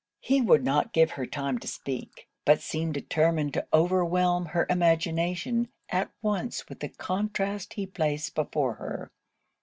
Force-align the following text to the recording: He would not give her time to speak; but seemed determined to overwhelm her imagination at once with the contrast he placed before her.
He 0.21 0.41
would 0.41 0.63
not 0.63 0.93
give 0.93 1.11
her 1.11 1.27
time 1.27 1.59
to 1.59 1.67
speak; 1.67 2.27
but 2.43 2.59
seemed 2.59 2.95
determined 2.95 3.53
to 3.53 3.67
overwhelm 3.71 4.47
her 4.47 4.65
imagination 4.67 5.67
at 5.89 6.09
once 6.23 6.67
with 6.67 6.79
the 6.79 6.89
contrast 6.89 7.73
he 7.73 7.85
placed 7.85 8.33
before 8.33 8.73
her. 8.81 9.11